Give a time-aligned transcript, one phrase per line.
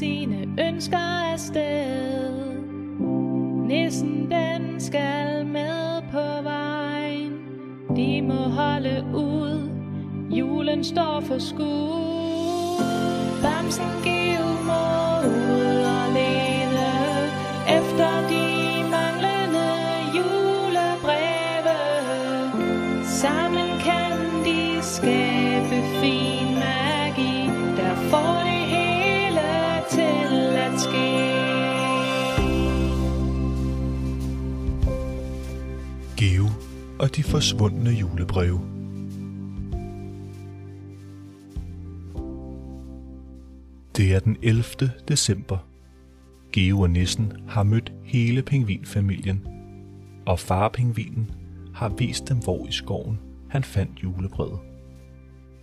[0.00, 2.54] sine ønsker afsted.
[3.68, 7.32] Nissen den skal med på vejen.
[7.96, 9.70] De må holde ud.
[10.30, 12.82] Julen står for skud.
[13.42, 14.49] Bamsen giver
[37.30, 38.60] forsvundne julebreve.
[43.96, 44.64] Det er den 11.
[45.08, 45.58] december.
[46.52, 49.46] Geo og Nissen har mødt hele pingvinfamilien,
[50.26, 51.30] og farpingvinen
[51.74, 53.18] har vist dem, hvor i skoven
[53.50, 54.58] han fandt julebrevet.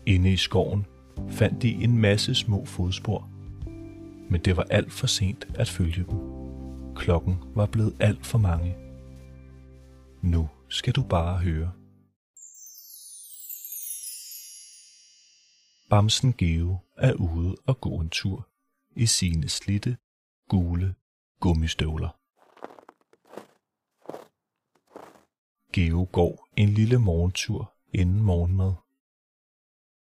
[0.05, 0.85] Inde i skoven
[1.29, 3.29] fandt de en masse små fodspor,
[4.29, 6.19] men det var alt for sent at følge dem.
[6.95, 8.75] Klokken var blevet alt for mange.
[10.21, 11.73] Nu skal du bare høre.
[15.89, 18.49] Bamsen Geo er ude og gå en tur
[18.95, 19.97] i sine slitte,
[20.49, 20.95] gule
[21.39, 22.09] gummistøvler.
[25.73, 28.73] Geo går en lille morgentur inden morgenmad.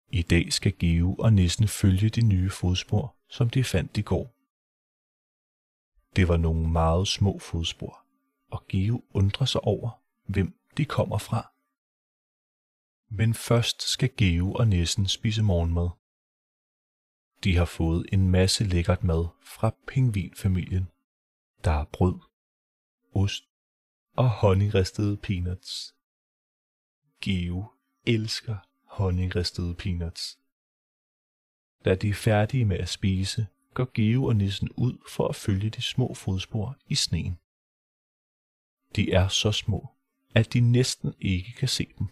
[0.10, 4.34] I dag skal Geo og nissen følge de nye fodspor, som de fandt i går.
[6.16, 8.06] Det var nogle meget små fodspor,
[8.52, 11.54] og Geo undrer sig over, hvem de kommer fra.
[13.10, 15.90] Men først skal Geo og Nissen spise morgenmad.
[17.44, 20.88] De har fået en masse lækkert mad fra pingvinfamilien.
[21.64, 22.20] Der er brød,
[23.16, 23.44] ost
[24.16, 25.96] og honningristede peanuts.
[27.22, 27.66] Geo
[28.06, 30.40] elsker honningristede peanuts.
[31.86, 35.70] Da de er færdige med at spise, går Geo og Nissen ud for at følge
[35.70, 37.40] de små fodspor i sneen.
[38.96, 39.97] De er så små,
[40.40, 42.08] at de næsten ikke kan se dem.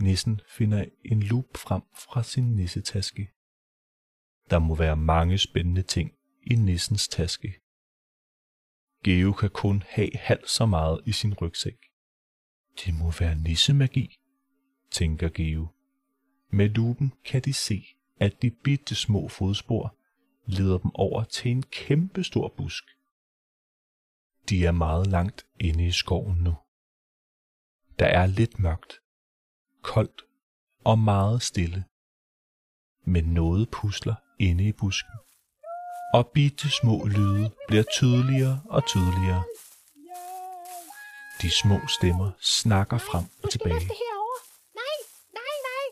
[0.00, 3.28] Nissen finder en lup frem fra sin nissetaske.
[4.50, 6.10] Der må være mange spændende ting
[6.42, 7.54] i nissens taske.
[9.04, 11.78] Geo kan kun have halvt så meget i sin rygsæk.
[12.84, 14.16] Det må være nissemagi,
[14.90, 15.66] tænker Geo.
[16.50, 17.84] Med lupen kan de se,
[18.16, 19.96] at de bitte små fodspor
[20.46, 22.84] leder dem over til en kæmpe stor busk.
[24.48, 26.61] De er meget langt inde i skoven nu.
[28.02, 28.92] Der er lidt mørkt,
[29.82, 30.20] koldt
[30.90, 31.80] og meget stille.
[33.12, 34.14] Men noget pusler
[34.46, 35.16] inde i busken.
[36.16, 39.42] Og bitte små lyde bliver tydeligere og tydeligere.
[41.42, 43.84] De små stemmer snakker frem og tilbage.
[44.02, 44.38] herovre.
[44.80, 44.96] Nej,
[45.40, 45.86] nej, nej.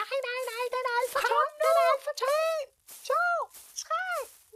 [0.00, 0.64] Nej, nej, nej.
[0.74, 1.50] Den er alt for tung.
[1.64, 2.64] Den er alt for tung.
[3.10, 3.24] To,
[3.82, 4.04] tre,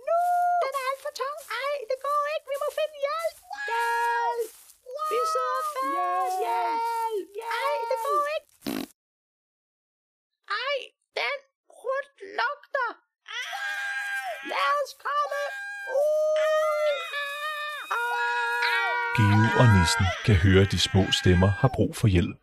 [0.09, 0.21] nu.
[0.65, 1.39] Den er alt for tung.
[1.63, 2.47] Ej, det går ikke.
[2.53, 3.37] Vi må finde hjælp.
[3.71, 4.51] Hjælp.
[5.13, 6.37] Vi sidder fast.
[6.43, 7.29] Hjælp.
[7.61, 8.51] Ej, det går ikke.
[10.65, 10.77] Ej,
[11.21, 11.39] den
[11.81, 12.91] rødt lugter.
[15.05, 15.41] Komme
[15.89, 16.21] ud.
[19.17, 22.37] Geo og Nissen kan høre, at de små stemmer har brug for hjælp.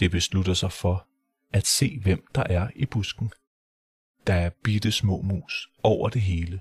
[0.00, 1.06] Det beslutter sig for
[1.52, 3.32] at se, hvem der er i busken.
[4.26, 6.60] Der er bitte små mus over det hele.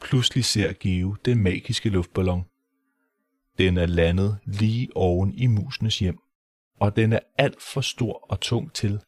[0.00, 2.44] Pludselig ser Geo den magiske luftballon.
[3.58, 6.18] Den er landet lige oven i musenes hjem,
[6.80, 9.00] og den er alt for stor og tung til,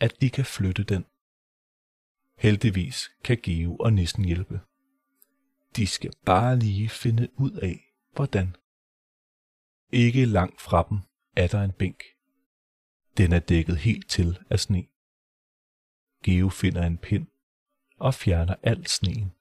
[0.00, 1.04] at de kan flytte den.
[2.40, 4.60] Heldigvis kan Geo og Nissen hjælpe.
[5.76, 7.80] De skal bare lige finde ud af,
[8.14, 8.56] hvordan.
[9.92, 10.98] Ikke langt fra dem
[11.36, 12.02] er der en bænk.
[13.16, 14.86] Den er dækket helt til af sne.
[16.24, 17.26] Geo finder en pind
[17.96, 19.32] og fjerner alt sneen.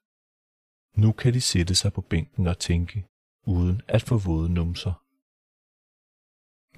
[0.95, 3.07] Nu kan de sætte sig på bænken og tænke,
[3.43, 5.03] uden at få våde numser.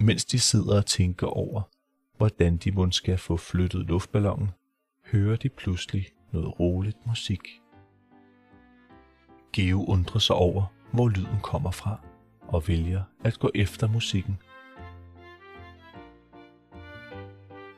[0.03, 1.61] Mens de sidder og tænker over,
[2.17, 4.49] hvordan de måske skal få flyttet luftballonen,
[5.11, 7.39] hører de pludselig noget roligt musik.
[9.53, 11.99] Geo undrer sig over, hvor lyden kommer fra,
[12.41, 14.37] og vælger at gå efter musikken.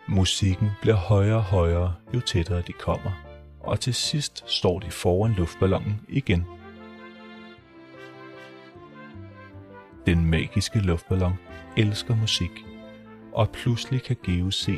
[0.07, 3.11] Musikken bliver højere og højere, jo tættere de kommer,
[3.59, 6.45] og til sidst står de foran luftballonen igen.
[10.05, 11.33] Den magiske luftballon
[11.77, 12.65] elsker musik,
[13.31, 14.77] og pludselig kan Geo se,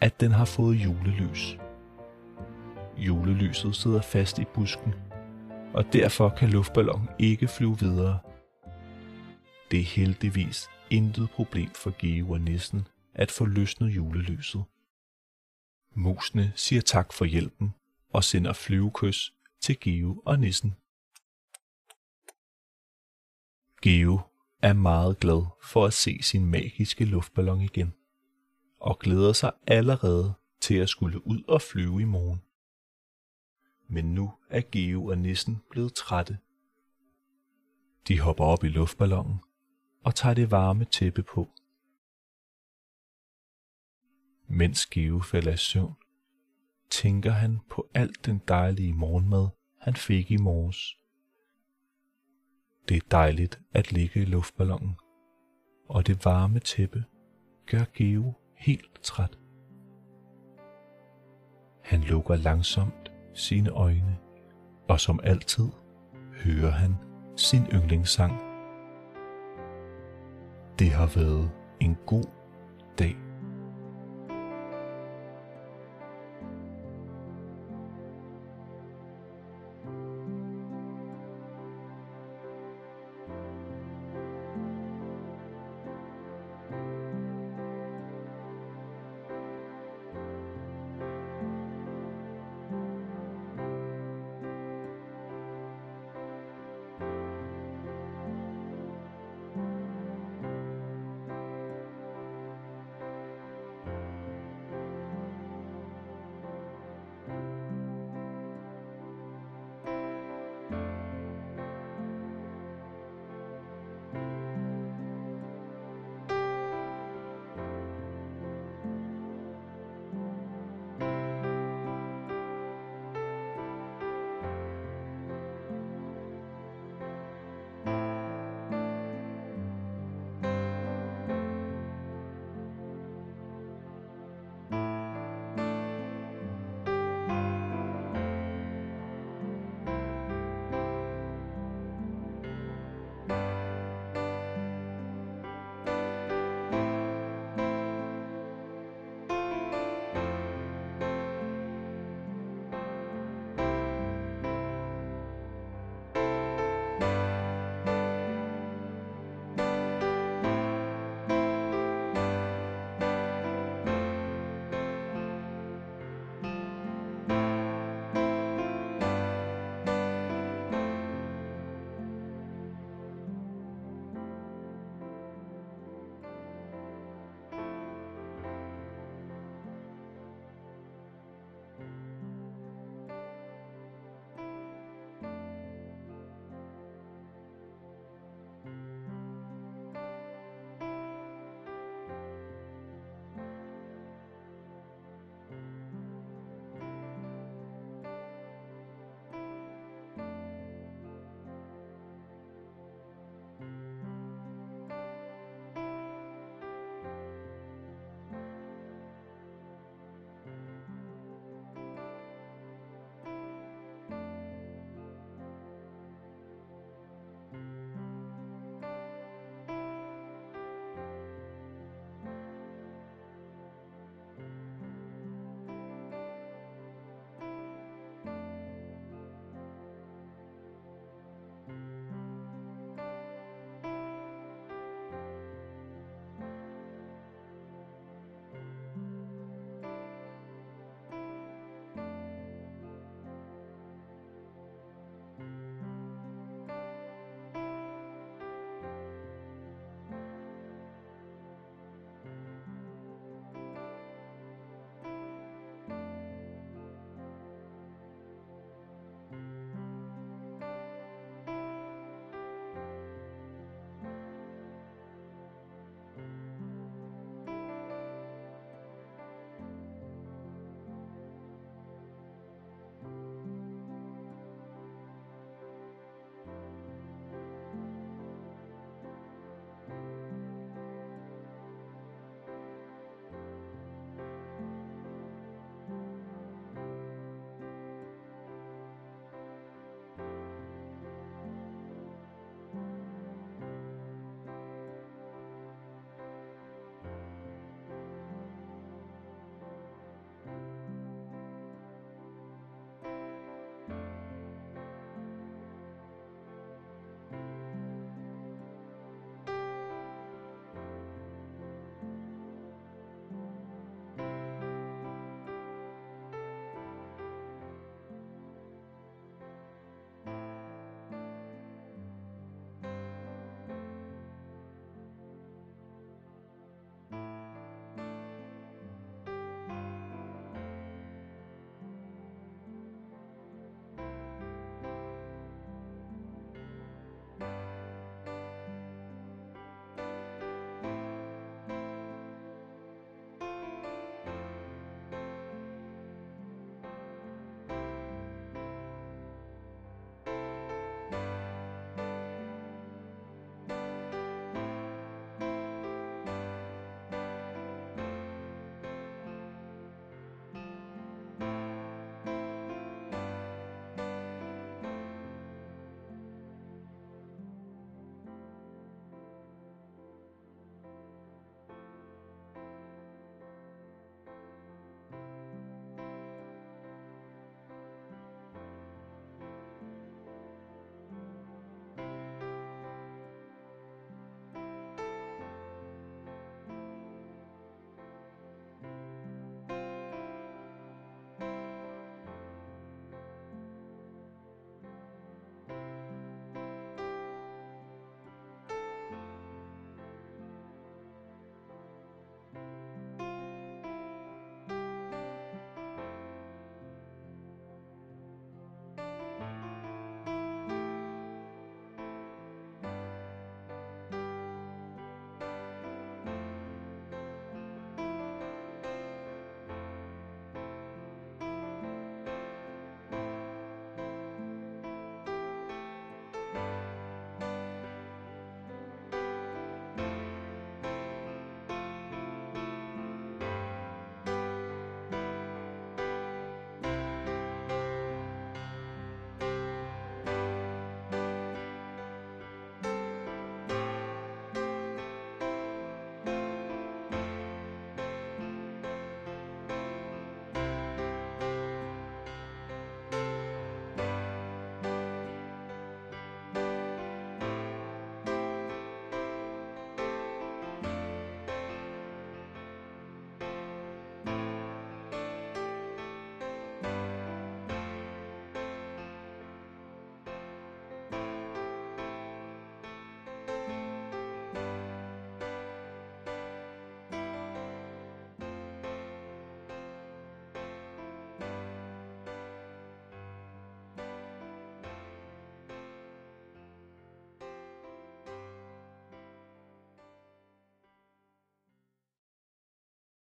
[0.00, 1.58] at den har fået julelys.
[2.98, 4.94] Julelyset sidder fast i busken,
[5.74, 8.18] og derfor kan luftballonen ikke flyve videre.
[9.70, 14.64] Det er heldigvis intet problem for Geo og Nissen at få løsnet julelyset.
[15.94, 17.74] Musene siger tak for hjælpen
[18.12, 20.74] og sender flyvekys til Geo og Nissen.
[23.82, 24.20] Geo
[24.62, 27.94] er meget glad for at se sin magiske luftballon igen,
[28.80, 32.42] og glæder sig allerede til at skulle ud og flyve i morgen.
[33.88, 36.38] Men nu er Geo og Nissen blevet trætte.
[38.08, 39.40] De hopper op i luftballonen
[40.04, 41.48] og tager det varme tæppe på.
[44.48, 45.96] Mens Geo falder i søvn,
[46.90, 49.48] tænker han på alt den dejlige morgenmad,
[49.80, 50.98] han fik i morges.
[52.88, 54.96] Det er dejligt at ligge i luftballonen,
[55.88, 57.04] og det varme tæppe
[57.66, 59.38] gør Geo helt træt.
[61.82, 63.07] Han lukker langsomt
[63.38, 64.16] sine øjne,
[64.88, 65.68] og som altid
[66.44, 66.96] hører han
[67.36, 68.32] sin yndlingssang.
[70.78, 71.50] Det har været
[71.80, 72.24] en god
[72.98, 73.16] dag.